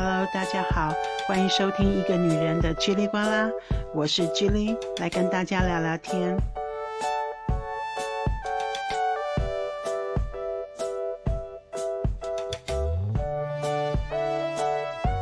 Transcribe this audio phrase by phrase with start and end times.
[0.00, 0.94] Hello，大家好，
[1.26, 3.50] 欢迎收听一个女人的叽里呱啦，
[3.92, 6.36] 我是 Julie，来跟大家聊聊天。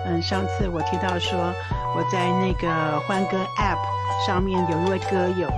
[0.05, 1.41] 嗯，上次我提到说，
[1.97, 5.49] 我在那个欢歌 App 上面有一位歌友，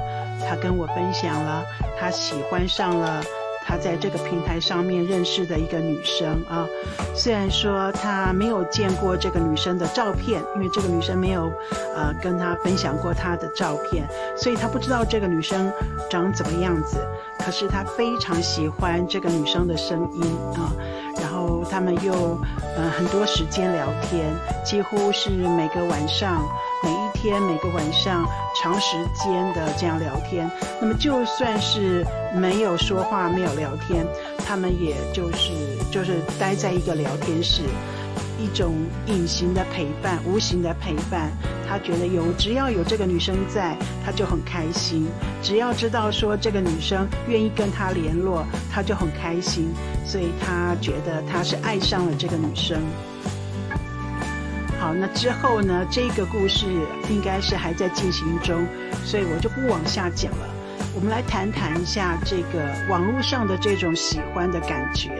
[0.48, 1.66] 他跟我分享了
[1.98, 3.20] 他喜欢上了。
[3.68, 6.66] 他在这个平台上面认识的一个女生啊，
[7.14, 11.52] 虽然说他没有见过这个女生的照片，因为这个女生没有
[11.94, 15.70] 呃跟他分享过她的照片，所以他不知道这个女生
[16.08, 16.96] 长怎么样子。
[17.38, 20.22] 可是他非常喜欢这个女生的声音
[20.56, 20.72] 啊，
[21.20, 22.40] 然后他们又
[22.74, 26.42] 呃很多时间聊天，几乎是每个晚上。
[27.20, 30.48] 天每个晚上长时间的这样聊天，
[30.80, 34.06] 那么就算是没有说话没有聊天，
[34.46, 35.50] 他们也就是
[35.90, 37.62] 就是待在一个聊天室，
[38.38, 38.74] 一种
[39.06, 41.30] 隐形的陪伴，无形的陪伴。
[41.68, 43.76] 他觉得有只要有这个女生在，
[44.06, 45.06] 他就很开心。
[45.42, 49.74] 只要知道说这个女生愿意跟他联络，他就很开心。
[50.06, 52.80] 所以他觉得他是爱上了这个女生。
[54.78, 55.84] 好，那之后呢？
[55.90, 56.66] 这个故事
[57.10, 58.64] 应该是还在进行中，
[59.04, 60.48] 所以我就不往下讲了。
[60.94, 65.10] 我们来谈谈一下这个网络上的这种喜欢的感觉。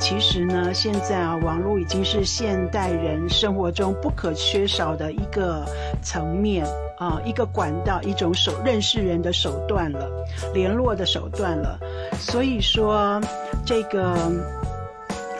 [0.00, 5.64] 其实呢，现在啊，网络已经是现代人生活中不可缺少的一个
[6.02, 6.66] 层面
[6.98, 10.10] 啊，一个管道，一种手认识人的手段了，
[10.52, 11.78] 联络的手段了。
[12.18, 13.20] 所以说，
[13.64, 14.16] 这个。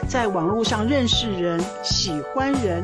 [0.07, 2.83] 在网络上认识人、喜欢人，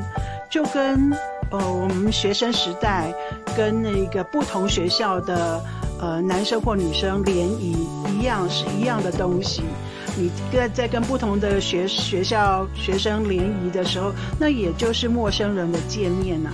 [0.50, 1.12] 就跟
[1.50, 3.14] 呃我们学生时代
[3.56, 5.62] 跟那个不同学校的
[6.00, 7.88] 呃男生或女生联谊
[8.20, 9.64] 一样，是一样的东西。
[10.16, 16.50] 你跟在跟不同的学学校学生联谊的时候，那也就是陌生人的见面呐，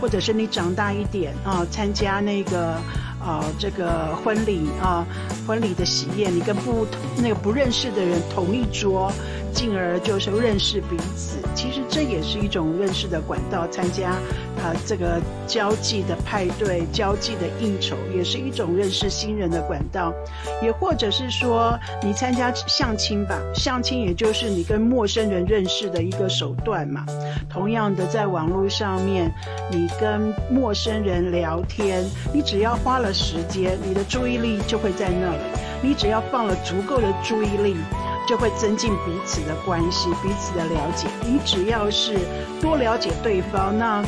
[0.00, 2.72] 或者是你长大一点啊，参加那个
[3.20, 5.06] 啊这个婚礼啊
[5.46, 6.84] 婚礼的喜宴，你跟不
[7.16, 9.12] 那个不认识的人同一桌。
[9.56, 13.66] 进而就是认识彼此，其实这也是一种认识的管道。
[13.68, 20.12] 参加啊这个交际的派对、交际的应酬，也是一种认识新人的管道。
[20.62, 27.06] 也或者是说，你参加相亲吧，相亲也就是你跟陌生人认识的一个手段嘛。
[27.48, 29.32] 同样的，在网络上面，
[29.70, 35.38] 你跟陌生人聊天，你只要花了时间，你的注意力就会在那里。
[35.82, 37.74] 你只要放了足够的注意力。
[38.26, 41.06] 就会增进彼此的关系，彼此的了解。
[41.22, 42.18] 你只要是
[42.60, 44.02] 多了解对方，那，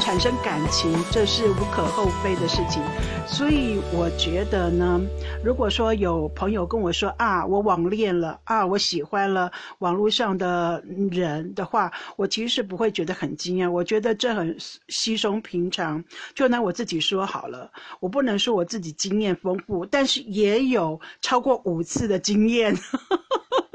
[0.00, 2.82] 产生感情，这是无可厚非的事情。
[3.26, 5.00] 所以我觉得呢，
[5.44, 13.70] 如果说有朋友跟我说啊，我网恋了啊，我喜欢了网络上的人的话，我其实是不会觉得很惊讶。
[13.70, 14.56] 我觉得这很
[14.88, 16.02] 稀松平常。
[16.34, 22.74] 就拿我自己说好了，我不能说我自己经验丰富，但是也有超过五次的经验。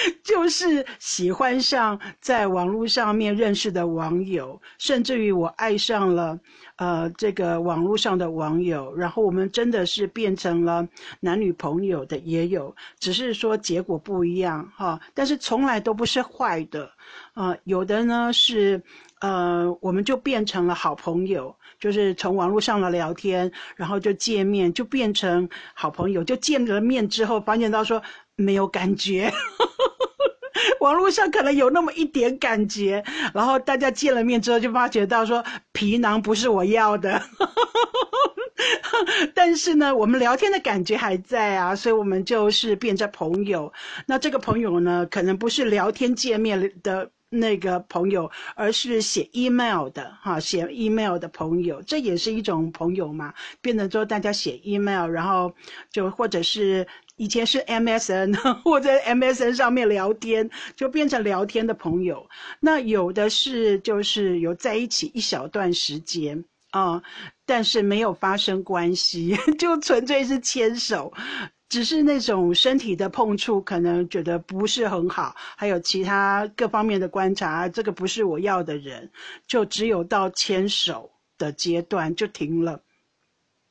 [0.24, 6.38] 就是喜欢上在网络上面认识的网友，甚至于我爱上了，
[6.76, 10.86] 呃，这个网络上的网友，然后我们真的是变成了
[11.20, 16.90] 男女朋友的也有，只是说结果不一样哈，但是从来都不是坏的，
[17.34, 18.82] 呃，有的呢是，
[19.20, 28.02] 呃，我们就变成了好朋友，就是从网络上的聊天，然后就见面，就变成好朋友，就见了面之后发现到说
[28.40, 29.32] 没有感觉。
[30.80, 37.22] 网络上可能有那么一点感觉，然后大家见了面之后就发觉到说皮囊不是我要的，
[39.34, 43.70] 但是呢，我们聊天的感觉还在啊，所以我们就是变成朋友。
[44.06, 53.34] 那这个朋友呢，可能不是聊天见面的那个朋友，而是写 email 的哈，写 email 的朋友，这也是一种朋友嘛。
[53.60, 55.54] 变成说大家写 email，然后
[55.92, 56.86] 就或者是。
[57.20, 62.26] 以前是 MSN 或者 MSN 上面聊天，就变成聊天的朋友。
[62.60, 67.02] 那有的是就是有在一起一小段时间啊，
[67.44, 71.12] 但是没有发生关系， 就纯粹是牵手，
[71.68, 79.10] 只是那种身体的碰触，可能觉得不是很好，还有其他各方面的观察，这个不是我要的人，
[79.46, 82.80] 就只有到牵手的阶段就停了。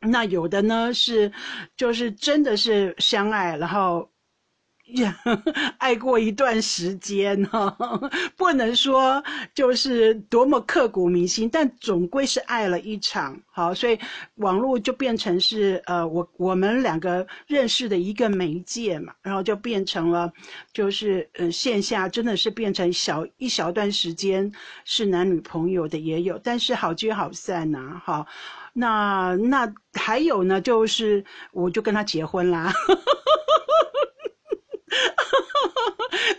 [0.02, 1.32] 那有的呢是，
[1.76, 4.10] 就是真的是相爱，然后
[5.78, 7.78] 爱过一段时间哈，
[8.36, 9.24] 不能说
[9.54, 13.40] 就是多么刻骨铭心，但总归是爱了一场。
[13.52, 14.00] 好，所以
[14.36, 20.32] 网络就变成是呃，我我们两个认识的一个媒介嘛，然后就变成了
[20.74, 24.52] 就是呃线下真的是变成小一小段时间
[24.86, 28.26] 是男女朋友的也有，但是好聚好散呐，哈。
[28.80, 32.72] 那那还有呢，就是我就跟他结婚啦，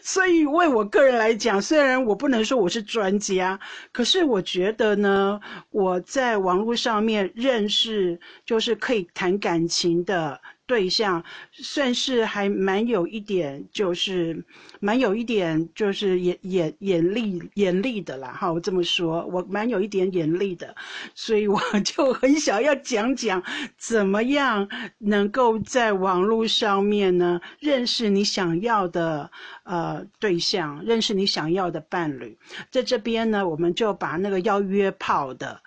[0.02, 3.58] 所以为我个人来讲，虽然我不能说我是专家，
[3.92, 5.38] 可是我觉得呢，
[5.70, 10.40] 我在网络上面认识就是可以谈感情的。
[10.70, 14.40] 对象算是还蛮有一点，就是
[14.78, 18.28] 蛮有一点，就是眼眼眼力眼力的啦。
[18.40, 20.72] 哈，我这么说，我蛮有一点眼力的，
[21.12, 23.42] 所以我就很想要讲讲
[23.76, 24.68] 怎么样
[24.98, 29.28] 能够在网络上面呢认识你想要的
[29.64, 32.38] 呃对象，认识你想要的伴侣。
[32.70, 35.60] 在这边呢，我们就把那个要约炮的。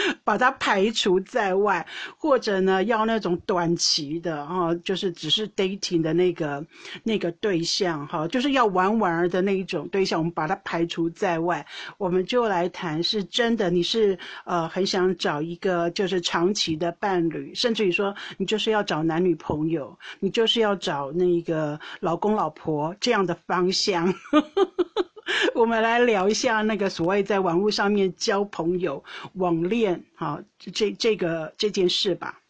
[0.24, 1.86] 把它排除在外，
[2.16, 6.64] 或者呢，要那种短期的哈，就是只是 dating 的那个
[7.02, 11.66] 那个对象哈，就是要玩玩的那一种对象，我们把它排除在外。
[11.96, 24.14] 我们就来谈，是真的，你是呃很想找一个就是长期的伴侣，甚至于说你就是要找男女朋友，你就是要找那个老公老婆这样的方向。
[25.54, 29.04] 我们来聊一下那个所谓在网络上面交朋友、
[29.34, 32.40] 网恋，好，这这个这件事吧。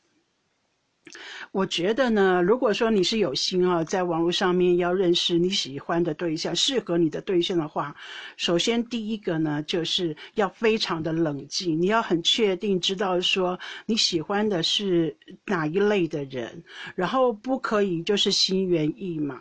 [1.53, 7.95] 我觉得呢，如果说你是有心啊，在网络上面要认识你喜欢的对象、适合你的对象的话，
[8.37, 15.17] 首先第一个呢，就是要非常的冷静，你要很确定知道说你喜欢的是
[15.47, 16.62] 哪一类的人，
[16.95, 19.41] 然后不可以就是心猿意马。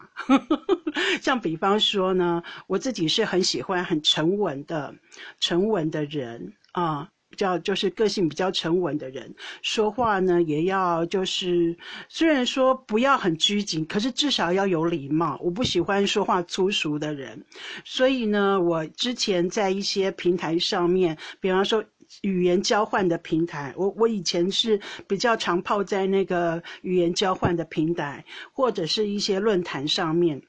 [1.22, 4.96] 像比方说呢，我自己是很喜欢很沉稳的、
[5.40, 7.10] 沉稳的人啊。
[7.38, 11.78] 较就是个性比较沉稳的人，说话呢也要就是，
[12.10, 15.40] 虽然说不要很拘谨，可是至少要有礼貌。
[15.42, 17.46] 我不喜欢说话粗俗的人，
[17.86, 21.84] 所以呢，我之前在一些平台上面，比方说
[22.22, 30.42] 语言交换的平台，我我以前是比较常泡在那个语言交换的平台，或者是一些论坛上面。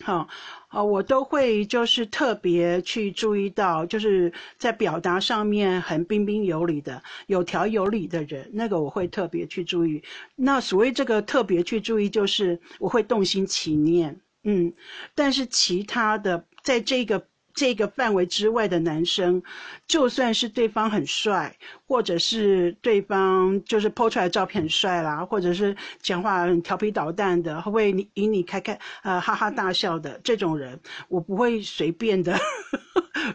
[0.00, 0.26] 好，
[0.68, 10.02] 啊，我都会就是特别去注意到，就是在表达上面很彬彬有礼的、有条有理的人，那个我会特别去注意。
[10.34, 14.72] 那所谓这个特别去注意，就是我会动心起念，嗯，
[15.14, 17.26] 但是其他的在这个。
[17.54, 19.42] 这个范围之外的男生，
[19.86, 21.56] 就算是对方很帅，
[21.86, 32.38] 或者是对方就是 po 出来的照片很帅啦，或者是讲话很调皮捣蛋的，会你引你开开呃哈哈大笑的这种人，我不会随便的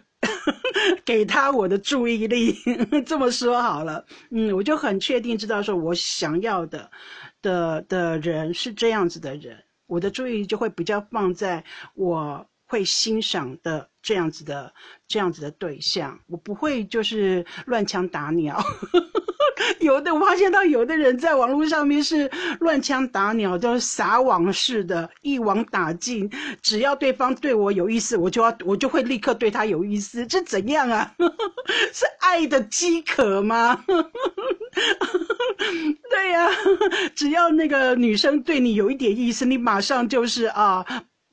[1.05, 2.55] 给他我的注意力。
[3.05, 6.89] 这么说好了，嗯，我就很确定知道说我想要的
[7.41, 11.63] 的的人是这样子的人，我的注意力就会比较放在
[11.93, 12.47] 我。
[12.67, 14.71] 会欣赏的这样子的
[15.07, 18.61] 这样子的对象，我不会就是乱枪打鸟。
[19.79, 22.29] 有的我发现到有的人在网络上面是
[22.59, 26.29] 乱枪打鸟，就是撒网式的，一网打尽。
[26.61, 30.25] 只要对方对我有意思，我就要我就会立刻对他有意思。
[30.27, 31.11] 这怎样啊？
[31.93, 33.83] 是爱的饥渴吗？
[36.09, 36.47] 对呀，
[37.15, 40.85] 只要那个女生对你有一点意思，你马上就是啊。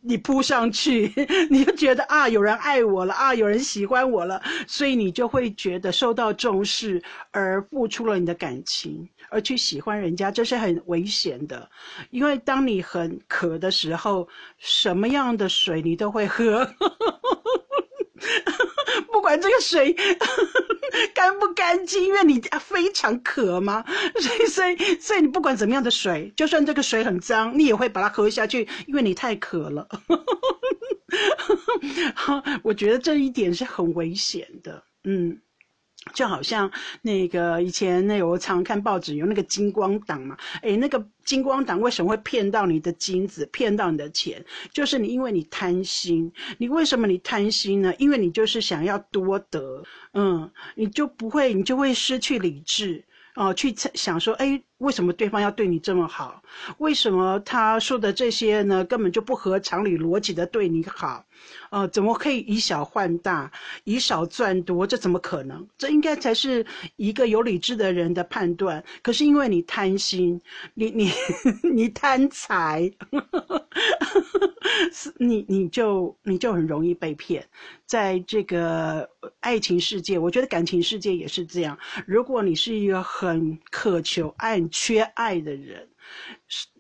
[0.07, 1.11] 你扑上去，
[1.51, 11.71] 你就觉得啊，有人爱我了啊，有人喜欢我了，所以你就会觉得受到重视，而付出了你的感情，而去喜欢人家，这是很危险的。
[12.11, 16.69] 因为当你很渴的时候，什么样的水你都会喝。
[19.13, 19.95] 不管这个水
[21.15, 23.85] 干不干净，因为你非常渴嘛，
[24.21, 29.89] 所以所以所以你不管怎么样的水，就算这个水很脏，你也会把它喝下去，因为你太渴了。
[32.63, 35.41] 我觉得这一点是很危险的，嗯。
[36.13, 36.71] 就好像
[37.03, 44.45] 那个以前那我常看报纸有那个金光党嘛，诶，那个金光党为什么会骗到你的金子，骗到你的钱？
[44.73, 47.95] 就是你因为你贪心，你为什么你贪心呢？
[47.99, 49.83] 因为你就是想要多得，
[50.13, 53.03] 嗯，你就不会，你就会失去理智。
[53.35, 56.41] 哦，去想说，哎，为什么对方要对你这么好？
[56.79, 61.25] 为什么他说的这些呢，根本就不合常理逻辑的对你好？
[61.71, 63.51] 呃，怎么可以以小换大，
[63.83, 64.87] 以少赚多？
[64.87, 65.67] 这怎么可能？
[65.77, 66.65] 这应该才是
[66.95, 68.83] 一个有理智的人的判断。
[69.03, 70.41] 可是因为你贪心，
[70.75, 71.11] 你你
[71.75, 72.89] 你贪财，
[75.19, 77.47] 你你就你就很容易被骗。
[77.87, 79.09] 在这个
[79.41, 81.79] 爱情世界，我觉得感情世界也是这样。
[82.07, 85.89] 如果你是一个很渴求爱、缺爱的人，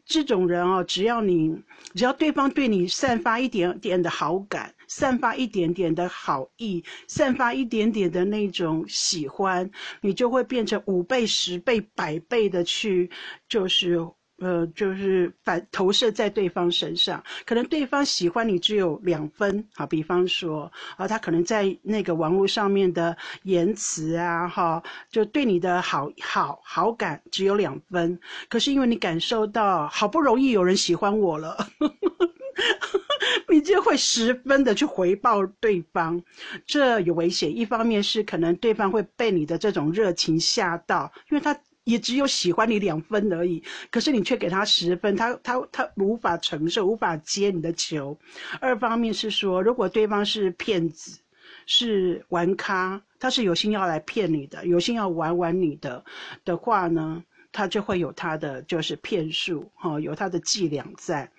[0.04, 1.56] 这种人哦，只要你
[1.94, 13.10] 只要对方对你散发一点点的好感，散发一点点的好意，散发一点点的那种喜欢，你就会变成五倍、十倍、百倍的去，
[13.48, 13.98] 就是。
[14.38, 31.56] 呃，就是反投射在对方身上，可能对方喜欢你只有两分，好，比方说，啊，他可能在那个网络上面的言辞啊，哈，就对你的好好好感只有两分，可是因为你感受到好不容易有人喜欢我了，
[33.48, 36.20] 你就会十分的去回报对方，
[36.66, 37.56] 这有危险。
[37.56, 41.56] 一方面是可能对方会被你的这种热情吓到，因为他。
[41.84, 48.18] 也只有喜欢你两分而已，可是你却给他十分，他他他无法承受，无法接你的球。
[48.60, 51.20] 二方面是说，如果对方是骗子，
[51.66, 56.04] 是玩咖，他是有心要来骗你的，有心要玩玩你的
[56.44, 57.22] 的话呢，
[57.52, 61.30] 他就会有他的就是骗术，哈，有他的伎俩在。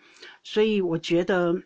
[0.43, 1.61] 所以我觉得。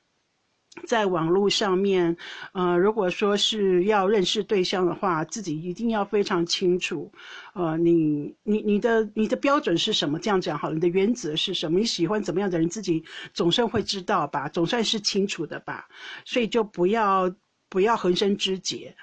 [0.86, 2.16] 在网络上面，
[2.54, 7.12] 呃，如果说是要认识对象的话，自己一定要非常清楚，
[7.54, 10.20] 呃，你你你的你的标准是什么？
[10.20, 11.80] 这样讲好，你的原则是什么？
[11.80, 15.88] 你喜欢怎么样的人，自己总算会知道吧，总算是清楚的吧。
[16.26, 17.34] 所以就不要
[17.70, 18.96] 不要横生枝节，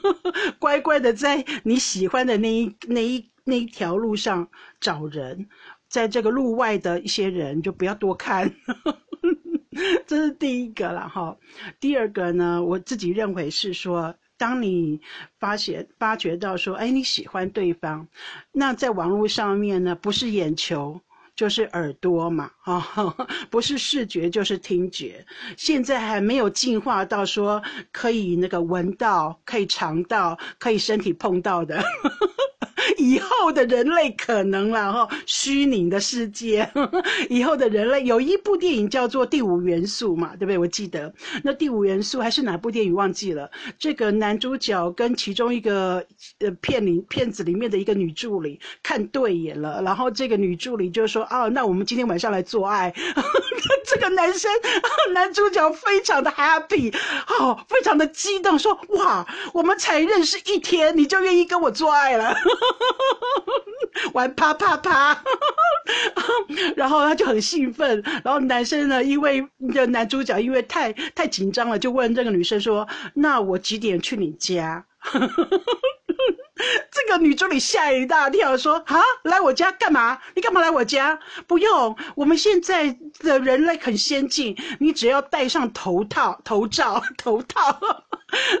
[0.58, 4.48] 乖乖的在你喜欢的那一那一那一条路上
[4.80, 5.46] 找人，
[5.88, 8.52] 在这个路外的一些人就不要多看。
[10.06, 11.36] 这是第一个了哈，
[11.78, 15.00] 第二个呢，我自己认为是说，当你
[15.38, 18.06] 发现发觉到说，哎，你喜欢对方，
[18.52, 21.00] 那在网络上面呢，不是眼球
[21.34, 22.82] 就是耳朵嘛，啊，
[23.50, 25.24] 不是视觉就是听觉，
[25.56, 31.82] 现在还没有进化到说可以那个闻到、可以尝到、可以身体碰到的。
[32.98, 36.70] 以后的人类可能了哈，虚拟的世界，
[37.28, 40.58] 以后的人类有一部电影叫做《第五元素》嘛，对不对？
[40.58, 41.12] 我记得
[41.42, 43.50] 那《第五元素》还是哪部电影忘记了？
[43.78, 46.04] 这个男主角跟其中一个
[46.40, 52.92] 呃片里片子里面的一个女助理看对眼了，然后这个女助理就说：“哦，那我们今天晚上来做爱。
[53.86, 54.50] ”这个男生
[55.12, 56.92] 男主角非常的 happy，
[57.38, 62.34] 哦，非常的激动，说：“哇，我们才认识一天，你就愿意跟我做爱了。”
[64.12, 65.22] 玩啪啪啪，
[66.76, 68.02] 然后他就很兴奋。
[68.24, 74.84] 然后男生呢，因为这男主角因为太太紧张了，就问这个女生说：“那我几点去你家？”
[76.90, 80.18] 这个女助理吓一大跳，说：“啊，来我家干嘛？
[80.34, 81.18] 你干嘛来我家？
[81.46, 87.78] 不用，我们现在的人类很先进，你只要戴上头套、头罩、 头套。”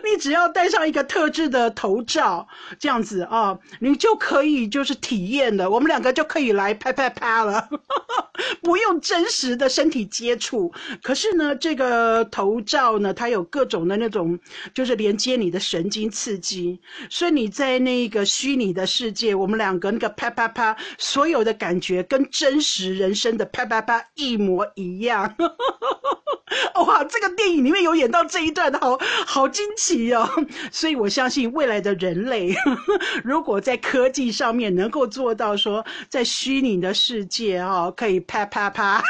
[0.04, 2.46] 你只要戴上一个特制的头罩，
[2.78, 5.68] 这样子啊，你就可以就是体验了。
[5.68, 7.68] 我们两个就可以来拍拍拍了，
[8.62, 10.72] 不用真实的身体接触。
[11.02, 14.38] 可是呢，这个头罩呢，它有各种的那种，
[14.72, 25.34] 就是连接你的神经刺激，所以你在那个虚拟的世界，我们两个那个啪啪啪，所有的感觉跟真实人生的啪啪啪一模模一样。
[26.86, 30.28] 哇，这个电影里面有演到这一段，好好惊奇哦！
[30.72, 32.54] 所以我相信未来的人类，
[33.24, 39.02] 如果在科技上面能够做到说，在虚拟的世界哦，可以啪啪啪，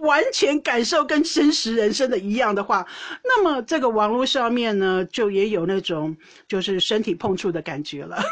[0.00, 2.86] 完全感受跟真实人生的一样的话，
[3.24, 6.14] 那么这个网络上面呢，就也有那种
[6.46, 8.22] 就是身体碰触的感觉了。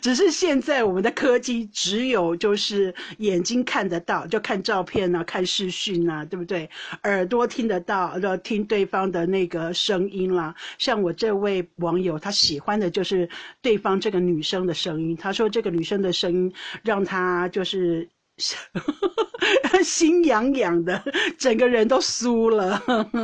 [0.00, 6.24] 只是现在我们的科技只有就是眼睛看得到，就看照片啊，看视讯啊。
[6.32, 6.70] 对不对？
[7.02, 10.54] 耳朵听得到，要听对方的那个声音啦。
[10.78, 13.28] 像我这位网友，他喜欢的就是
[13.60, 15.14] 对方这个女生的声音。
[15.14, 18.08] 他说这个女生的声音让他就是
[19.84, 21.02] 心痒痒的，
[21.36, 22.82] 整个人都酥了。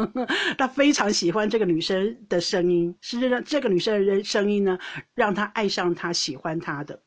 [0.59, 4.78] 他非常喜欢这个女生的声音，是让这个女生的声音呢，
[5.14, 7.00] 让他爱上他，喜欢他的。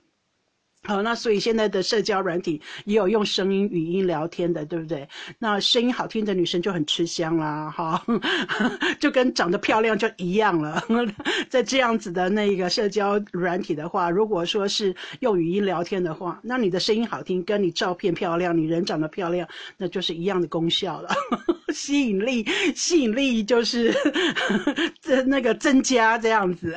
[0.83, 5.07] 好，那所以现在的社交软体也有用声音、语音聊天的，对不对？
[5.38, 8.03] 那声音好听的女生就很吃香啦，哈，
[9.00, 10.83] 就跟长得漂亮就一样了。
[11.50, 19.47] 在这样子的那个社交软体的话，如果说是用语音聊天的话，那你的声音好听，跟你照片漂亮，你人长得漂亮，
[19.77, 21.09] 那就是一样的功效了。
[21.71, 22.43] 吸引力，
[22.75, 23.93] 吸引力就是
[25.00, 26.75] 增那个增加这样子，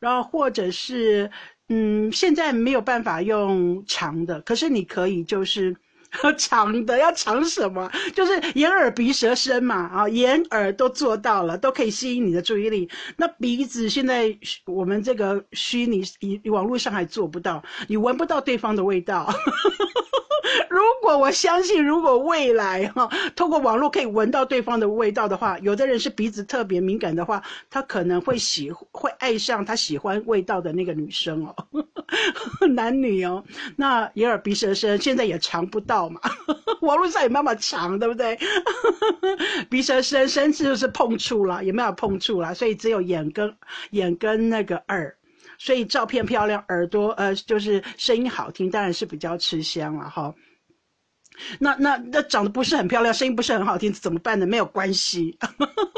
[0.00, 1.30] 然后或者是。
[1.68, 5.76] 嗯，现在没有办法用长的，可是你可以就是
[6.38, 7.90] 长的，要长什么？
[8.14, 12.88] 就是眼耳鼻舌身嘛，啊，眼耳都做到了，都可以吸引你的注意力。
[13.16, 14.34] 那鼻子现在
[14.64, 16.02] 我们这个虚拟
[16.48, 19.30] 网络上还做不到，你闻不到对方的味道。
[20.70, 31.54] 如果我相信，如果未来 哈，透过网络可以闻到对方的味道的话，有的人是鼻子特别敏感的话，他可能会喜会爱上他喜欢味道的那个女生哦，
[32.74, 33.44] 男女哦，
[33.76, 36.20] 那眼耳鼻舌身现在也尝不到嘛，
[36.80, 38.38] 网络上也没办法尝，对不对？
[39.68, 43.54] 鼻舌身身就是碰触了，也没有碰触了，所以只有眼跟
[43.90, 45.14] 眼跟那个耳。
[45.58, 50.34] 所以照片漂亮，耳朵呃就是声音好听，当然是比较吃香了哈。
[51.60, 54.46] 那那那长得不是很漂亮，声音不是很好听，怎么办呢？
[54.46, 55.38] 没有关系，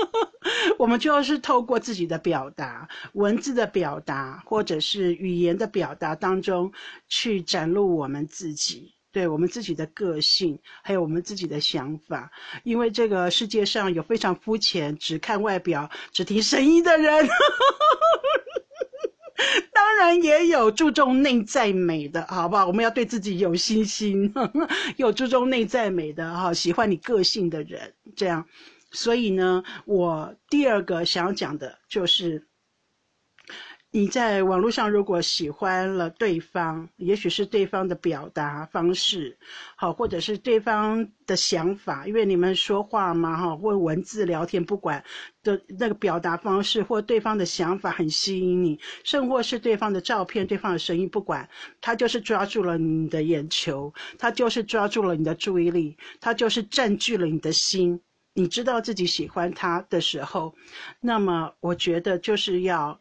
[0.79, 6.71] 我们就是透过自己的表达、文字的表达，或者是语言的表达当中，
[7.09, 12.31] 去展露我们自己，对我们自己的个性，还有我们自己的想法。
[12.63, 17.27] 因为这个世界上有非常肤浅、只看外表、只听声音的人。
[19.73, 22.67] 当然也有注重内在美的，好不好？
[22.67, 24.33] 我们要对自己有信心，
[24.97, 28.47] 有注重内在美的哈，喜欢你个性的人，这样。
[28.93, 32.50] 所以呢，我第二个想要讲的就是。
[33.93, 39.37] 你在网络上如果喜欢了对方，也许是对方的表达方式，
[39.75, 45.03] 好，或者是对方的想法，因为你们说话嘛，哈，或文字聊天，不管
[45.43, 51.49] 的那个表达方式或对方的想法很吸引你，甚或是对方的照片、对方的声音，不管
[51.81, 58.01] 他就是抓住了你的眼球，他就是抓住了你的注意力，他就是占据了你的心。
[58.35, 60.55] 你知道自己喜欢他的时候，
[61.01, 63.01] 那么我觉得就是要。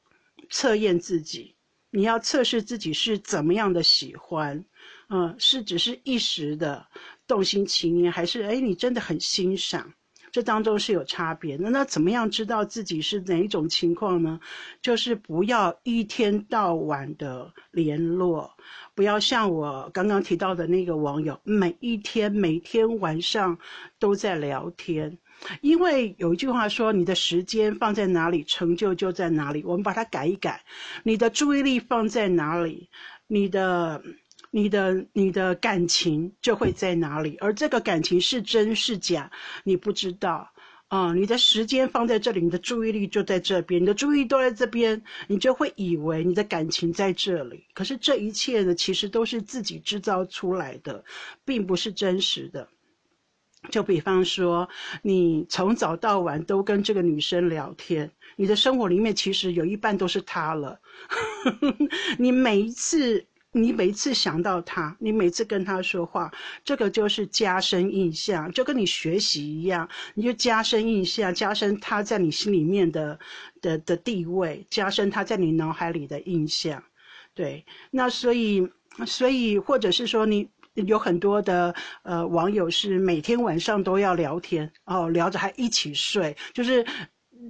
[0.49, 1.55] 测验自己，
[1.91, 4.63] 你要测试自己是怎么样的喜欢，
[5.09, 6.85] 嗯，是只是一时的
[7.27, 9.93] 动心情念，还是哎你真的很欣赏？
[10.31, 11.55] 这当中是有差别。
[11.55, 14.39] 那那怎么样知道自己是哪一种情况呢？
[14.79, 18.55] 就是不要一天到晚的联络，
[18.93, 23.57] 不要像我刚刚提到的那个网友，每一天每天晚上
[23.97, 25.17] 都在聊天。
[25.61, 30.63] 因为有一句话说：“你的时间放在哪里，成就就在哪里。”我们把它改一改，
[31.03, 32.89] 你的注意力放在哪里，
[33.27, 34.01] 你的、
[34.51, 37.37] 你的、你的感情就会在哪里。
[37.39, 39.31] 而这个感情是真是假，
[39.63, 40.49] 你不知道
[40.89, 41.13] 啊。
[41.13, 47.63] 你的时间放在这里，你的注意力就在这边，你的注意都在这边，你就会以为你的感情在这里。
[47.73, 51.03] 可是这一切呢，其实都是自己制造出来的，
[51.45, 52.67] 并不是真实的。
[53.69, 54.67] 就比方说，
[55.03, 60.79] 你从早到晚都跟这个女生聊天，你的生活里面其实有一半都是她了。
[62.17, 66.31] 你每一次，你每一次想到她，你每次跟她说话，
[66.63, 73.19] 这个就是加深印象，就跟你学习一样，你就加深印象，加深她在你心里面的
[73.61, 76.81] 的的地位，加深她在你脑海里的印象。
[77.35, 78.67] 对，那所以，
[79.05, 80.49] 所以或者是说你。
[80.85, 86.85] 有很多的呃网友是每天晚上都要聊天哦，聊着还一起睡，就是。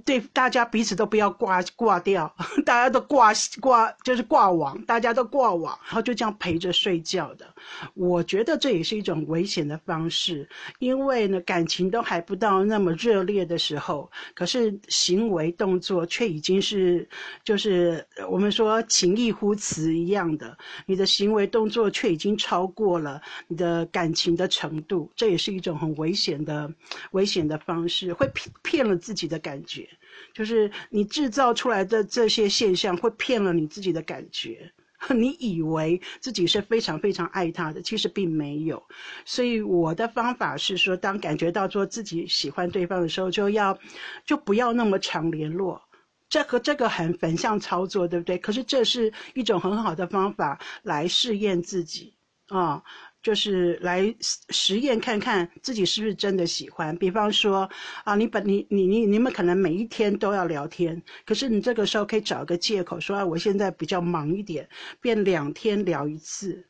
[0.04, 2.32] 对，大家彼此都不要挂挂掉，
[2.64, 7.44] 大家都挂挂就是挂网，大家都挂网，然后就这样陪着睡觉的。
[7.94, 17.08] 我觉得这也是一种危险的方式，因为呢感情都还不到那么热烈的时候，可是行为动作却已经是
[17.44, 26.72] 就是我们说情意呼词一样的，你的行为动作却已经超过了你的感情的程度，这也是一种很危险的
[27.12, 29.88] 危险的方式，会骗骗了自己的感觉。
[30.34, 34.70] 就是你制造出来的这些现象会骗了你自己的感觉，
[35.16, 38.82] 你以为自己是非常非常爱他的，其实并没有。
[39.24, 43.78] 所以我的方法是说，当感觉到说自己喜欢对方的时候，就要
[44.26, 45.80] 就不要那么常联络。
[46.28, 48.38] 这和这个很反向操作，对不对？
[48.38, 52.14] 可是这是一种很好的方法来试验自己
[52.48, 52.82] 啊。
[53.22, 54.14] 就是来
[54.50, 56.96] 实验看看自己是不是真的喜欢。
[56.96, 57.68] 比方说
[58.04, 64.68] 啊，你本你你你你们可能每一天都要聊天，可是你这个时候可以找个借口说啊，我现在比较忙一点，
[65.00, 66.69] 变两天聊一次。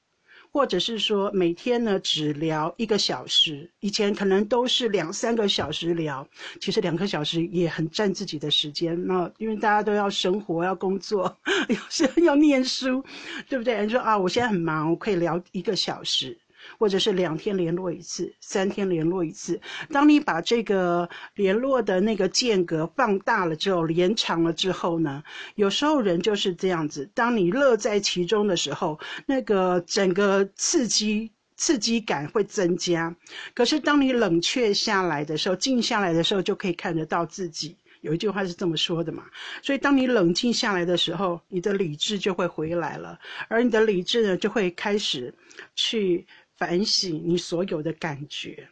[0.53, 6.27] 或者是说每天呢只聊一个小时，以前可能都是两三个小时聊，
[6.61, 9.01] 其实两个小时也很占自己的时间。
[9.07, 13.05] 那因为大家都要生活、要工作、 有时要念书，
[13.49, 13.75] 对不对？
[13.75, 16.37] 人说啊，我现在很忙，我可以聊一个小时。
[16.79, 19.61] 或者是两天联络一次，三天联络一次。
[19.91, 25.23] 当你把这个联络的那个间隔放大了之后，延长了之后呢，
[25.55, 27.11] 有时候人就是这样子。
[27.15, 33.15] 当你乐在其中的时候，那个整个刺激刺激感会增加。
[33.55, 37.77] 可是当你冷却下来的时候，静下来的时候，就可以看得到自己。
[38.01, 39.25] 有一句话是这么说的嘛。
[39.63, 43.19] 所以当你冷静下来的时候，你的理智就会回来了，
[43.49, 45.35] 而你的理智呢，就会开始
[45.75, 46.27] 去。
[46.61, 48.69] 反省你所有的感觉，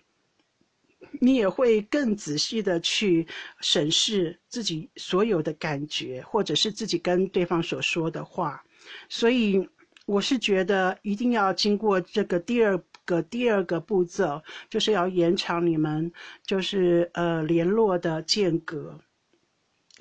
[1.21, 3.27] 你也会更仔细的去
[3.61, 8.63] 审视自己所有的感觉，或者是自己跟对方所说的话。
[9.09, 9.67] 所以，
[10.05, 16.13] 我是觉得一定要经过这个第二个第二个步骤，就是要延长你们
[16.45, 19.01] 就是呃联络的间隔。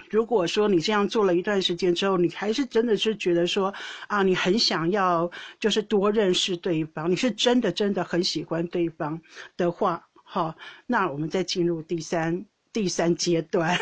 [0.09, 3.73] 如果说你这样做了一段时间之后，你还是真的是觉得说
[4.07, 9.21] 啊，你很想要就是多认识对方，你是真的真的很喜欢对方
[9.55, 13.77] 的话，好，那我们再进入第三第三阶段。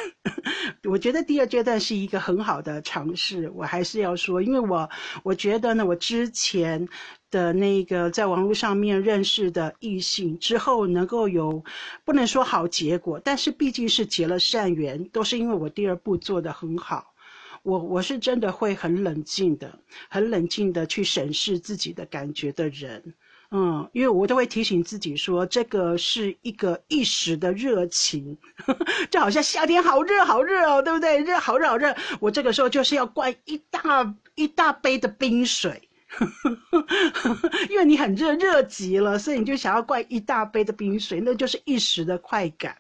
[0.84, 4.90] 我觉得第二阶段是一个很好的尝试，我还是要说，因为我
[5.24, 6.88] 我觉得呢，我之前。
[7.36, 11.62] 的那个在网络上面认识的异性之后能够有，
[12.06, 17.14] 不能说好结果，但是毕竟是结了善缘，都是因为我第二步做得很好。
[17.62, 23.14] 我我是真的会很冷静的，很冷静的去审视自己的感觉的人，
[23.52, 28.38] 嗯，因为我都会提醒自己说，这个是一个一时的热情，
[29.12, 31.18] 就好像夏天好热好热哦，对不对？
[31.18, 35.90] 热好热好热，我这个时候就是要灌一大一大杯的冰水。
[36.18, 36.26] 呵
[36.72, 42.78] 呵呵因为你很热，热极了，所以你就想要灌一大杯的冰水，那就是一时的快感，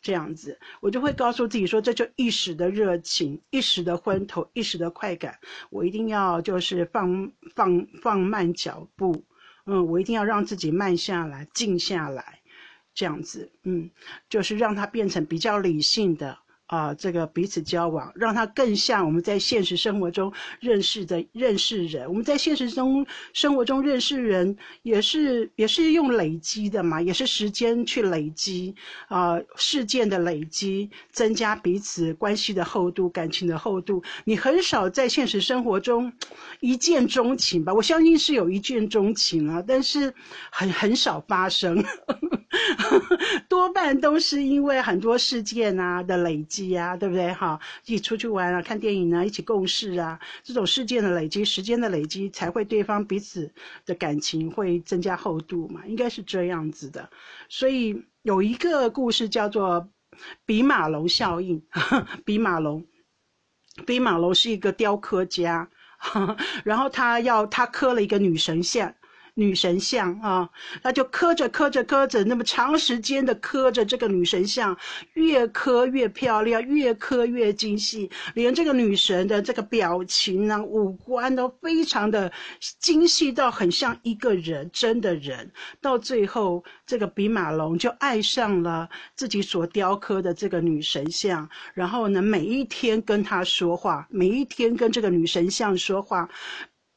[0.00, 5.38] 这样子，我就会告诉自己说，这就一时的热情，一时的昏头，一时的快感，
[5.70, 9.24] 我一定要就是放放放慢脚步，
[9.66, 12.40] 嗯，我一定要让自己慢下来，静下来，
[12.94, 13.90] 这样子，嗯，
[14.28, 16.38] 就是让它变成比较理性的。
[16.72, 22.08] 啊，这个彼此交往，让他更像我们在现实生活中认识的认识人。
[22.08, 28.74] 我们在现实中生活中认识人，也是也是用累积的嘛，也是时间去累积
[29.08, 34.02] 啊，事件的累积，增加彼此关系的厚度、感情的厚度。
[34.24, 36.10] 你很少在现实生活中
[36.60, 37.74] 一见钟情吧？
[37.74, 40.10] 我相信是有一见钟情啊，但是
[40.50, 41.84] 很很少发生，
[43.46, 46.61] 多半都是因为很多事件啊的累积。
[46.70, 47.32] 呀，对不对？
[47.32, 53.52] 哈，一起出去玩啊，看电影啊，一起共事啊，这种事件的累积，时间的累积，才会对方彼此
[53.84, 57.08] 的感情会增加厚度嘛，应该是这样子的。
[57.48, 59.88] 所以有一个故事叫做
[60.46, 61.62] 比马龙效应。
[62.24, 62.84] 比马龙，
[63.86, 65.68] 比马龙是一个雕刻家，
[66.64, 68.94] 然后他要他刻了一个女神像。
[69.34, 70.48] 女神像啊，
[70.82, 74.76] 他就刻着刻着刻着，那么长时间的刻着这个女神像，
[75.14, 82.30] 越刻越漂亮，越刻越精细，连这个女神的这个表情啊、五官都非常的
[82.78, 85.50] 精细到很像一个人，真的人。
[85.80, 96.28] 到最后，这个比马龙就爱上了自己所雕刻的这个女神像，然后呢，每一天跟她说话，每一天跟这个女神像说话。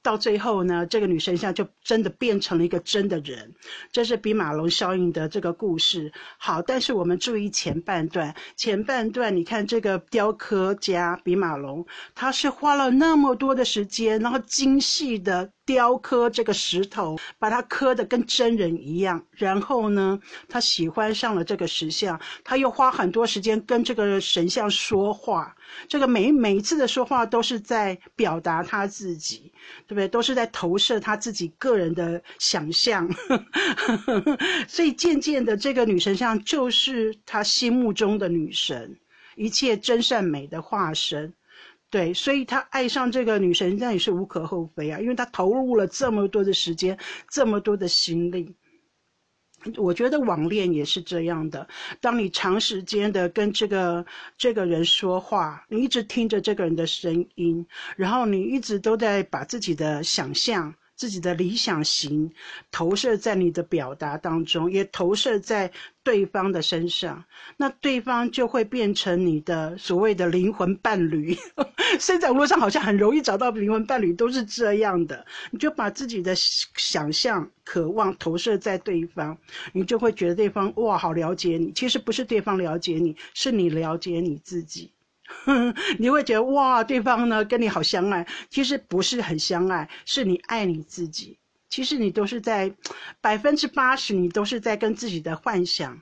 [0.06, 3.56] 到最后呢，这个女神像就真的变成了一个真的人，
[3.92, 6.14] 这是比马龙效应的这个故事。
[6.38, 15.50] 好，但是我们注意前半段，前半段你看这个雕刻家比马龙，他是花了那么多的时间，然后精细的。
[15.66, 19.26] 雕刻这个石头，把它刻的跟真人一样。
[19.32, 25.56] 然后呢，他喜欢上了这个石像，他又花很多时间跟这个神像说话。
[25.88, 29.52] 这个每每一次的说话都是在表达他自己，
[29.96, 33.10] 对都是在投射他自己个人的想象。
[34.68, 38.98] 所以渐渐的，这个女神像就是他心目中的女神，
[39.36, 41.34] 一切真善美的化身。
[41.90, 46.98] 对，所以他爱上这个女神，那也是无可厚非啊，因为他投入了这么多的时间，
[47.30, 48.54] 这么多的心力。
[49.78, 51.68] 我觉得网恋也是这样的，
[52.00, 54.06] 当你长时间的跟这个
[54.38, 60.76] 这个人说话，你一直听着这个人的声音，然后你一直都在把自己的想象。
[60.96, 62.32] 自己的理想型
[62.72, 65.72] 投射在你的表达当中，也投射在
[66.04, 67.24] 对方的身上，
[67.58, 71.38] 那对方就会变成你的所谓的灵魂伴侣。
[72.00, 75.26] 现在网络上好像很容易找到灵魂伴侣，都是这样的。
[75.52, 79.38] 你就把自己的想象、渴望投射在对方，
[79.74, 81.72] 你就会觉得对方哇，好了解你。
[81.74, 84.95] 其实不是对方了解你，是你了解你自己。
[86.00, 91.38] 你会觉得哇，对方呢跟你好相爱，其实不是很相爱，是你爱你自己。
[91.68, 92.74] 其实你都是在
[93.20, 96.00] 百分之八十，你都是在跟自己的幻想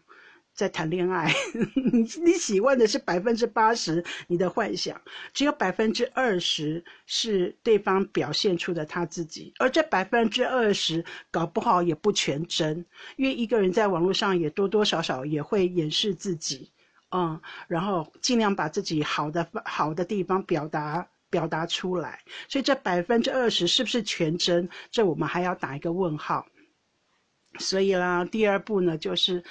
[0.54, 1.34] 在谈恋爱。
[1.92, 5.02] 你你喜欢的是百分之八十你的幻想，
[5.34, 16.70] 只有百分之二十是对方表现出的他自己，而这百分之二十搞不好也不全真，因为一个人在网络上也多多少少也会掩饰自己。
[17.14, 24.68] 嗯，然后尽量把自己好的好的地方表达表达出来，所以这百分之二十是不是全真？
[24.90, 26.48] 这我们还要打一个问号。
[27.60, 29.44] 所以啦，第二步呢，就是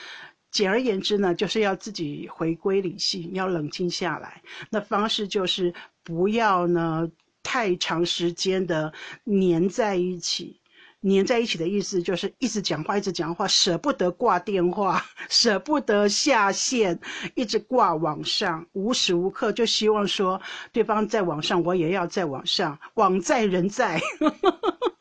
[0.51, 4.43] 简而言之呢，就是要自己回归理性，要冷静下来。
[4.71, 5.73] 那方式就是
[6.03, 7.09] 不要呢
[7.45, 10.61] 太长时间的黏在一起。
[11.05, 16.99] 黏在一起的意思就是一直讲话，一直讲话，舍不得挂电话， 舍不得下线，
[17.35, 20.41] 一直挂网上，无时无刻就希望说
[20.73, 24.01] 对方在网上，我也要在网上，网在人在，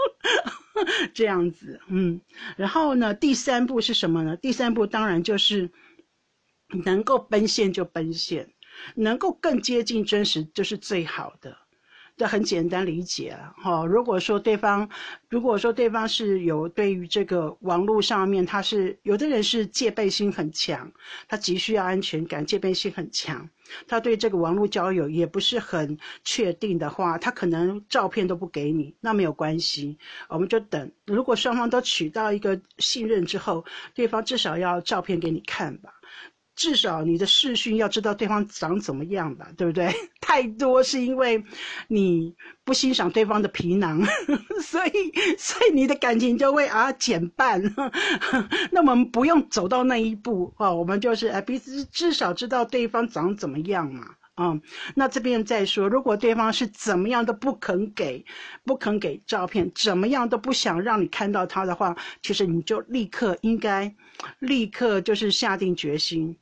[1.13, 2.19] 这样子，嗯。
[2.57, 4.35] 然后呢，第三步是什么呢？
[4.35, 5.69] 第三步当然就是
[6.83, 8.51] 能够奔现就奔现，
[8.95, 11.55] 能够更接近真实就是最好的。
[12.21, 13.83] 这很简单理解了哈。
[13.83, 14.87] 如果说对方，
[15.27, 20.91] 如果说对方是有对于这个网络上面，他是有的人是戒备心很强，
[21.27, 23.49] 他急需要安全感，戒备心很强，
[23.87, 29.97] 他对这个网络交友也不是很确定的话，他可能照片都不给你，那没有关系，
[30.29, 30.91] 我们就等。
[31.07, 35.91] 如果双方都取到一个信任之后，对方至少要照片给你看吧。
[36.61, 39.91] 至少你的视讯要知道对方长怎么样吧，对不对？
[40.21, 41.43] 太多是因为
[41.87, 43.99] 你不欣赏对方的皮囊，
[44.61, 44.91] 所以
[45.39, 47.59] 所以你的感情就会啊减半。
[48.69, 54.05] 那我们不用走到那一步啊，我们就是哎彼此至少知道对方长怎么样嘛。
[54.37, 54.61] 嗯，
[54.95, 58.23] 那这边再说，如果对方是怎么样都不肯给，
[58.63, 63.93] 不肯给照片，怎么样都不想让你看到他的话，其实你就立刻应该
[64.39, 66.37] 立刻就是下定决心。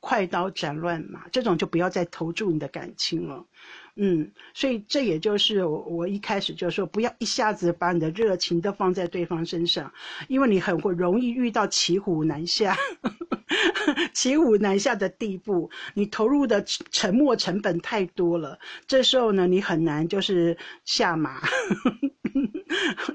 [0.00, 3.44] 快刀斩乱麻，这种就不要再投注你的感情了，
[3.98, 9.90] 嗯，所以这也就是我我一开始就说，不要一下子把你的热情都放在对方身上，
[10.28, 12.76] 因为你很会容易遇到骑虎难下，
[14.12, 21.40] 骑虎难下的地步，你投入的沉默成本太多了，这时候呢，你很难就是下马。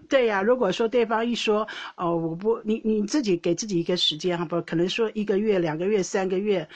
[0.10, 6.68] 对呀，如果说对方一说哦，我不，你你自己给自己一个时间哈，不可能说一个月、两个月、三个月，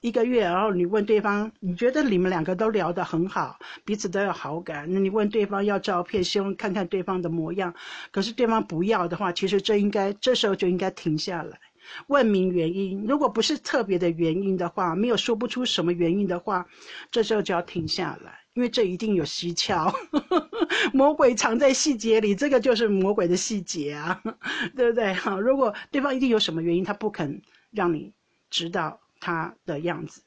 [0.00, 7.74] 一个月，然后你问对方，你觉得你们两个都聊得很好，彼此都有好感，那你问对方要照片，希望看看对方的模样，
[8.10, 11.58] 可是对方不要的话，其实这应该这时候就应该停下来，
[12.06, 13.04] 问明原因。
[13.06, 16.66] 如果不是特别的原因的话，没有说不出什么原因的话，
[17.10, 18.40] 这时候就要停下来。
[18.54, 19.92] 因为这一定有蹊跷，
[20.94, 24.22] 魔鬼藏在细节里，这个就是魔鬼的细节啊，
[24.76, 25.12] 对不对？
[25.12, 27.42] 哈，如果对方一定有什么原因，他不肯
[27.72, 28.12] 让你
[28.50, 30.20] 知道他的样子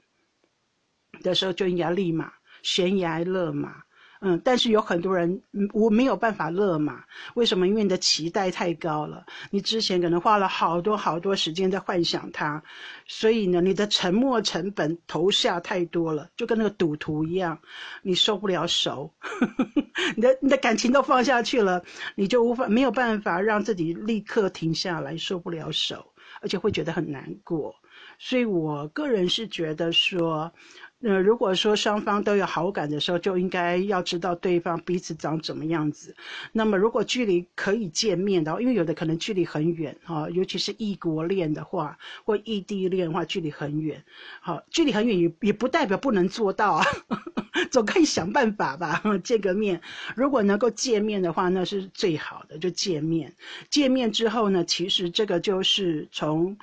[1.21, 2.33] 的时候，就应该立马
[2.63, 3.83] 悬崖勒马。
[4.19, 7.03] 嗯，但是有很多人，我没有办法勒马？
[7.35, 7.67] 为什么？
[7.67, 12.63] 因为你的期待太高了，你之前可能花了好多好多时间在幻想他，
[13.05, 17.59] 所以呢，你的沉默成本投下太多了，就跟那个赌徒一样，
[18.01, 19.13] 你收不了手，
[20.17, 21.83] 你的你的感情都放下去了，
[22.15, 27.75] 你就无法没有办法让自己立刻停下来，收不了手，而且会觉得很难过。
[28.17, 30.51] 所以我个人是觉得说。
[30.99, 36.15] 那如果说双方都有好感的时候，就应该要知道对方彼此长怎么样子。
[36.51, 44.03] 那么如果距离可以见面的，因为有的可能距离很远哈，尤其是异国恋的话，或异地恋的话，距离很远。
[44.41, 46.83] 好，距离很远也也不代表不能做到啊，
[47.69, 49.79] 总可以想办法吧，见个面。
[50.15, 53.35] 如果能够见面的话，那是最好的，就见面。
[53.69, 56.57] 见面之后呢，其实这个就是从。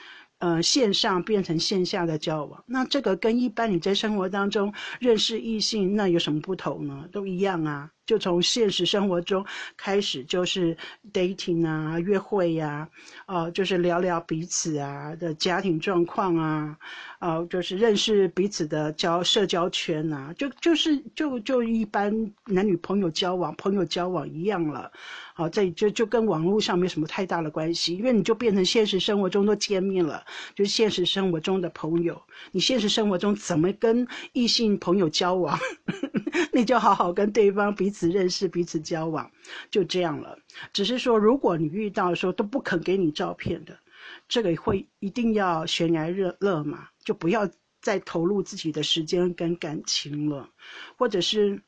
[0.45, 7.09] 呃，线上变成线下的交往，那这个跟一般你在生活当中认识异性那有什么不同呢？
[7.11, 9.45] 都一样啊，就从现实生活中
[9.77, 10.77] 开始，就是
[11.13, 12.89] dating 啊，约会呀，
[13.27, 16.79] 呃，就是聊聊彼此啊的家庭状况啊，
[17.21, 24.91] 呃，就是认识彼此的交社交圈啊，就就是就就一般男女朋友交往、朋友交往一样了。
[25.37, 32.23] 好，这就就跟网络上没什么太大的关系，因为你就变成现实生活中都见面了，就现实生活中的朋友。
[32.53, 35.59] 你现实生活中怎么跟异性朋友交往，
[36.53, 39.31] 你就好好跟对方彼此认识、彼此交往，
[39.71, 40.39] 就这样了。
[40.73, 43.79] 只是说，如果你遇到的时候都不肯给你照片的，
[44.29, 47.49] 这个会一定要悬崖勒勒马，就不要
[47.81, 50.51] 再投入自己的时间跟感情了，
[50.99, 51.63] 或者是。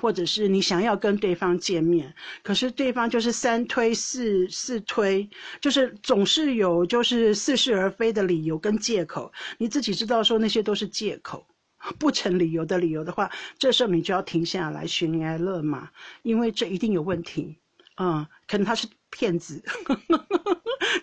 [0.00, 5.28] 或者是你想要跟对方见面，可是对方就是三推四四推，
[5.60, 9.30] 就是总是有就是似是而非的理由跟借口。
[9.58, 11.46] 你自己知道说那些都是借口，
[11.98, 15.90] 不成理由的理由的话，这时候你就要停下来寻哀乐嘛，
[16.22, 17.56] 因为这一定有问题。
[17.96, 19.62] 嗯，可能他是骗子。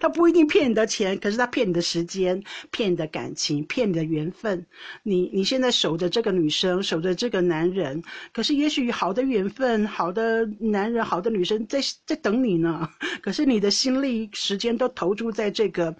[0.01, 4.65] 他不一定骗你的钱，可是他骗你的时间，骗你的感情，骗你的缘分。
[5.03, 8.01] 你你现在守着这个女生，守着这个男人，
[8.33, 12.87] 可是也许好的缘分、好的男人、好的女生在在等你呢。
[13.21, 15.95] 可是你的心力、时间都投注在这个，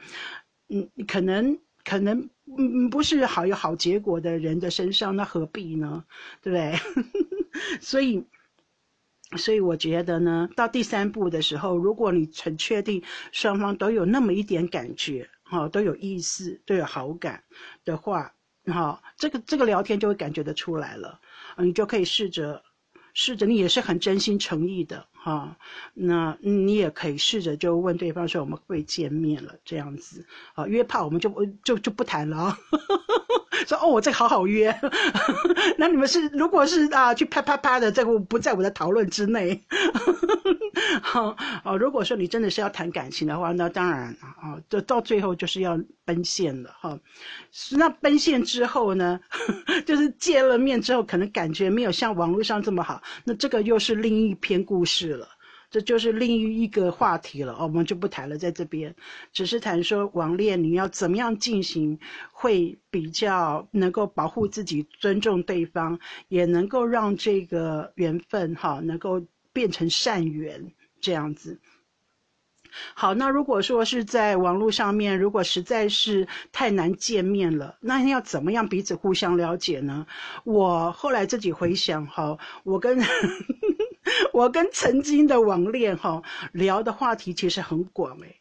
[0.69, 6.03] 嗯，可能可能嗯不是好有好结果的人的身上，那何必呢？
[6.41, 6.73] 对不对？
[7.81, 8.25] 所以。
[9.37, 17.43] 所以我觉得呢，到第三步的时候，如果你很确定双方都有那么一点感觉，哈，都有意思，都有好感
[17.85, 18.33] 的话，
[18.65, 21.21] 哈，这个这个聊天就会感觉得出来了，
[21.59, 22.63] 你就可以试着。
[23.21, 25.57] 试着，你也是很真心诚意的哈，
[25.93, 30.25] 那你也可以试着就问对方说我们会见面了这样子。
[30.53, 31.29] 啊，约炮我们就
[31.61, 32.57] 就就不谈了啊，
[33.67, 34.73] 说哦我这好好约，
[35.77, 39.61] 那你们是如果是啊去啪啪啪的，这个不在我的讨论之内。
[41.01, 46.99] 好 哦，如果说你真的是要谈感情的话，那当然啊，就到最后就是要奔现了哈。
[47.71, 49.19] 那奔现之后呢，
[49.85, 55.27] 就是见了面之后，可能感觉没有像网络上这么好，那这个又是另一篇故事了，
[55.69, 57.57] 这就是另一个话题了。
[57.59, 58.95] 我们就不谈了，在这边
[59.33, 61.99] 只是谈说网恋你要怎么样进行，
[62.31, 69.25] 会比较能够保护自己、尊重对方，也能够让这个缘分哈能够。
[69.59, 71.59] 变成善缘这样子。
[72.93, 80.07] 好，那如果说是在网络上面，如果实在是太难见面了，那要怎么样彼此互相了解呢？
[80.45, 82.97] 我后来自己回想哈，我跟
[84.31, 88.38] 我跟曾经的网恋哈聊的话题其实很广诶。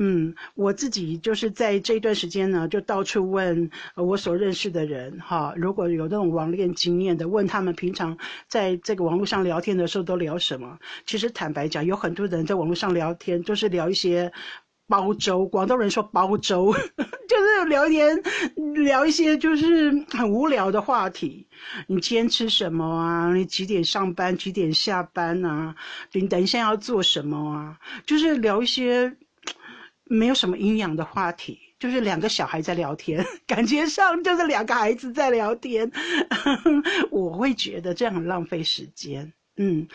[0.00, 10.78] 嗯，我自己就是在这段时间呢，就到处问我所认识的人哈，如果有那种网恋经验的，问他们平常在这个网络上聊天的时候都聊什么。
[11.04, 14.32] 其实坦白讲，有很多人在网络上聊天都是聊一些
[14.86, 16.72] 煲粥，广东人说煲粥，
[17.28, 18.22] 就是聊天
[18.84, 21.48] 聊一些就是很无聊的话题。
[21.88, 23.34] 你今天吃什么啊？
[23.34, 24.38] 你几点上班？
[24.38, 25.74] 几点下班啊？
[26.12, 27.76] 你等一下要做什么啊？
[28.06, 29.16] 就是聊一些。
[30.08, 35.90] 没有什么营养的话题，就是两个小孩在聊天， 感觉上就是两个孩子在聊天。
[37.10, 39.32] 我会觉得这样很浪费时间。
[39.56, 39.86] 嗯，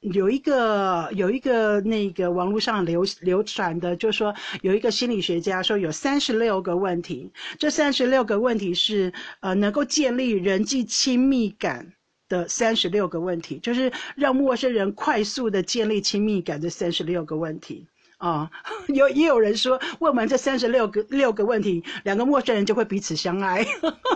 [0.00, 11.92] 有一个有一个那个网络上流流传的，就是说有一个心理学家说有三十六个问题，这三十六个问题是呃能够建立人际亲密感
[12.28, 17.86] 的三十六个问题，就是让陌生人快速的建立亲密感的三十六个问题。
[18.22, 18.48] 啊，
[18.86, 23.66] 有也有人说，问完这三十六个六个问题，两个陌生人就会彼此相爱，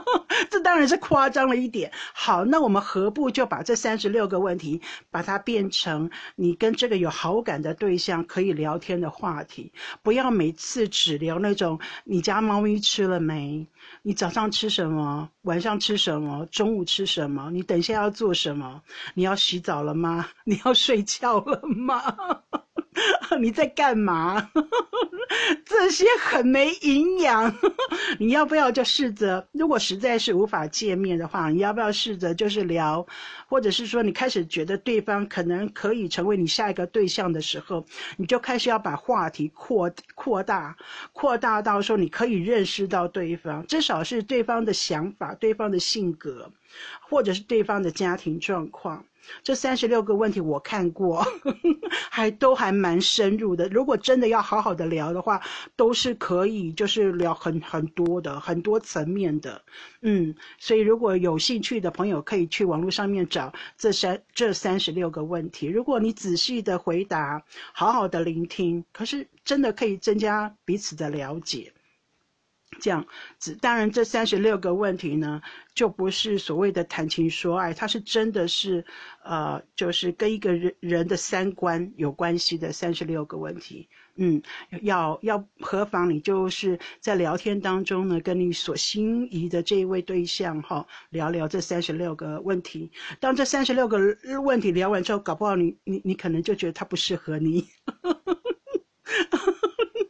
[0.49, 1.91] 这当然是夸张了一点。
[2.15, 9.73] 好，那我们何不就把这三十六个问题，把它变成你跟这个有好感的对象可以聊天的话题，
[10.05, 13.67] 不要每次只聊那种你家猫咪吃了没，
[14.03, 18.83] 你早上吃什么，晚上吃什么，中午吃什么，你等一下要做什么，
[19.15, 20.29] 你要洗澡了吗？
[20.45, 22.01] 你要睡觉了吗？
[23.41, 24.51] 你在干嘛？
[25.65, 27.55] 这些很没营养。
[28.19, 29.47] 你要不要就试着？
[29.53, 33.07] 如果实在是无法见面的话，你要不要试着就是聊，
[33.49, 37.85] 或者是说你开始觉得对方可能可以成为你下一个对象的时候，
[38.17, 40.77] 你就开始要把话题扩扩大，
[41.13, 46.51] 扩大到说你可以认识到对方，至少是对方的想法、对方的性格，
[47.01, 49.05] 或者是对方的家庭状况。
[49.43, 51.25] 这三十六个问题我看过，
[52.11, 53.69] 还都还蛮深入的。
[53.69, 55.41] 如果真的要好好的聊的话，
[55.77, 59.63] 都是可以，就是聊很很多的，很多层面的。
[60.03, 65.67] 嗯，所以如果有兴趣的朋友，可以去网络上面找这三这三十六个问题。
[65.67, 71.73] 如果你仔细的回答，好好的聆听，可是真的可以增加彼此的了解。
[72.81, 73.07] 这样
[73.39, 75.41] 子，当然这三十六个问题呢，
[75.75, 78.85] 就不是所谓的谈情说爱，它是真的是，
[79.25, 83.89] 呃，就是跟一个人人的三观有关系的三十六个问题。
[84.19, 84.41] 嗯，
[84.81, 92.91] 要要何妨你就是在聊天当中呢，跟你所心仪的这一位对象哈，聊聊这三十六个问题。
[93.21, 93.99] 当这三十六个
[94.43, 97.67] 问题聊完之后，搞不好你你你可能就觉得他不适合你。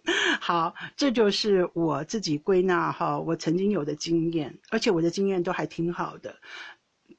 [0.40, 6.36] 好，这就是我自己归纳哈，我曾经有的经验，而且我的经验都还挺好的，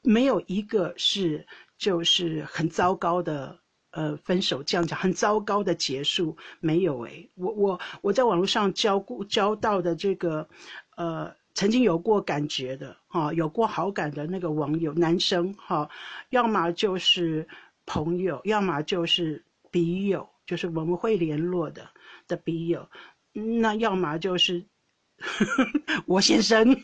[0.01, 1.45] 没有一个是
[1.77, 3.59] 就是很糟糕的，
[3.91, 10.47] 呃，分手这样讲很糟糕的结束没有诶，我我我在网络上交过交到的这个，
[10.95, 15.89] 呃，曾经有过感觉的哈，有过好感的那个网友男生哈，
[16.29, 17.45] 要么就是
[17.85, 21.85] 朋友，要么就是笔友，就是我们会联络的。
[22.27, 22.89] 的笔友。
[23.33, 24.65] 那要么就是
[26.05, 26.75] 我先生，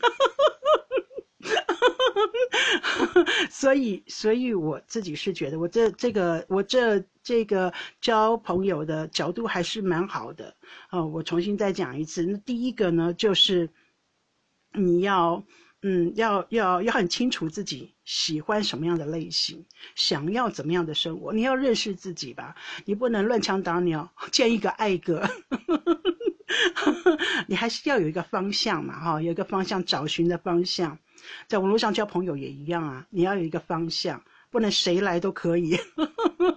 [3.50, 10.54] 所以，所以我自己是觉得，我这这个，我这这个交朋友的角度还是蛮好的
[10.88, 11.04] 啊。
[11.04, 13.70] 我重新再讲一次，那第一个呢，就是
[14.72, 15.44] 你要，
[15.86, 22.56] 嗯，要要要很清楚自己喜欢什么样的类型，想要怎么样的生活，你要认识自己吧，
[22.86, 25.28] 你不能乱枪打鸟，见一个爱一个。
[27.48, 30.98] 你还是要有一个方向嘛，哈，有一个方向找寻的方向，
[31.48, 34.22] 在网络上交朋友也一样啊，你要有一个方向，
[34.54, 35.76] 不能谁来都可以。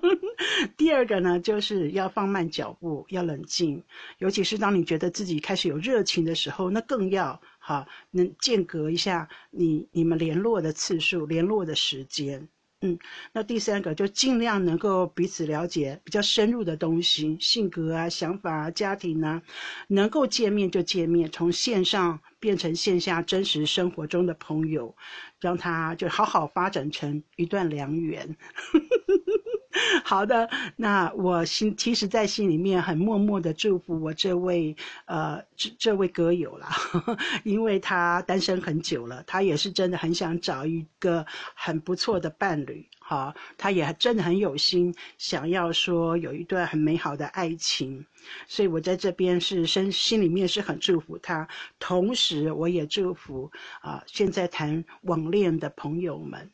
[0.77, 3.83] 第二个呢，就是要放慢脚步，要冷静，
[4.19, 12.47] 尤其是当你觉得自己开始有热情的时候，那更要哈，能间隔一下你你们联络的次数，联络的时间。
[12.81, 12.99] 嗯，
[13.33, 19.41] 那第三个就尽量能够彼此了解比较深入的东西，性格啊、想法啊、家庭啊，
[19.87, 24.95] 能够见面就见面，从线上变成线下真实生活中的朋友，
[25.39, 28.37] 让他就好好发展成一段良缘。
[30.03, 34.75] 好的，那我心其实，在心里面很默默的祝福我这位
[35.05, 36.69] 呃这这位歌友啦，
[37.43, 41.25] 因为他单身很久了，他也是真的很想找一个
[41.55, 42.87] 很不错的伴侣。
[43.09, 48.05] 好，他也真的很有心，想要说有一段很美好的爱情，
[48.49, 51.47] 所以我在这边是身心里面是很祝福他，
[51.79, 53.49] 同时我也祝福
[53.79, 56.51] 啊，现在谈网恋的朋友们，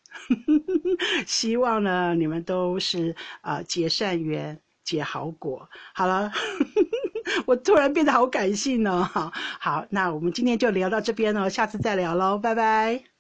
[1.26, 5.68] 希望呢你们都是啊结善缘，结好果。
[5.96, 6.32] 好了，
[7.48, 13.13] 我突然变得好感性呢，哈，好，那我们今天就聊到这边了，下次再聊喽，拜拜。